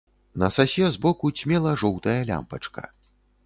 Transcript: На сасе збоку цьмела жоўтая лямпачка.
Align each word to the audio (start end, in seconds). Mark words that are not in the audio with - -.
На 0.43 0.47
сасе 0.55 0.87
збоку 0.95 1.31
цьмела 1.41 1.77
жоўтая 1.85 2.19
лямпачка. 2.33 2.83